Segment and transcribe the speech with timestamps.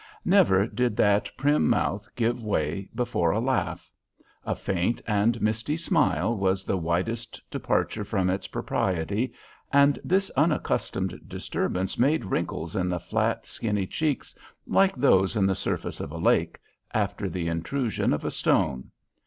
[0.25, 3.91] Never did that prim mouth give way before a laugh.
[4.43, 9.31] A faint and misty smile was the widest departure from its propriety,
[9.71, 14.33] and this unaccustomed disturbance made wrinkles in the flat, skinny cheeks
[14.65, 16.57] like those in the surface of a lake,
[16.95, 18.89] after the intrusion of a stone.